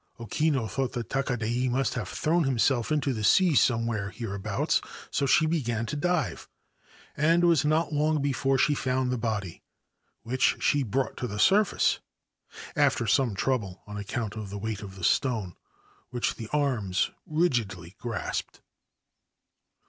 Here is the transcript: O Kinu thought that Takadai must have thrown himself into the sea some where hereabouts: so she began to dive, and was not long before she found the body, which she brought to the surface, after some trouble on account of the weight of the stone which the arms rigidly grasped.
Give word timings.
O 0.17 0.25
Kinu 0.25 0.67
thought 0.67 0.93
that 0.93 1.11
Takadai 1.11 1.69
must 1.69 1.93
have 1.93 2.09
thrown 2.09 2.43
himself 2.45 2.91
into 2.91 3.13
the 3.13 3.23
sea 3.23 3.53
some 3.53 3.85
where 3.85 4.09
hereabouts: 4.09 4.81
so 5.11 5.27
she 5.27 5.45
began 5.45 5.85
to 5.85 5.95
dive, 5.95 6.49
and 7.15 7.43
was 7.43 7.63
not 7.63 7.93
long 7.93 8.19
before 8.19 8.57
she 8.57 8.73
found 8.73 9.11
the 9.11 9.17
body, 9.19 9.61
which 10.23 10.57
she 10.59 10.81
brought 10.81 11.17
to 11.17 11.27
the 11.27 11.37
surface, 11.37 11.99
after 12.75 13.05
some 13.05 13.35
trouble 13.35 13.83
on 13.85 13.95
account 13.97 14.35
of 14.35 14.49
the 14.49 14.57
weight 14.57 14.81
of 14.81 14.95
the 14.95 15.03
stone 15.03 15.55
which 16.09 16.33
the 16.33 16.47
arms 16.51 17.11
rigidly 17.27 17.95
grasped. 17.99 18.59